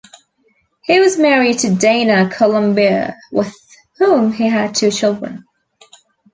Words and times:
He 0.85 0.99
was 0.99 1.19
married 1.19 1.59
to 1.59 1.75
Dana 1.75 2.27
Colombier, 2.33 3.13
with 3.31 3.53
whom 3.99 4.33
he 4.33 4.47
had 4.47 4.73
two 4.73 4.89
children. 4.89 5.45